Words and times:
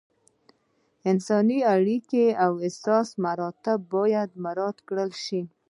انساني 1.09 1.59
اړیکې 1.75 2.25
او 2.43 2.51
سلسله 2.81 3.19
مراتب 3.25 3.79
باید 3.95 4.29
مراعت 4.45 4.77
کړل 4.87 5.11
شي. 5.25 5.41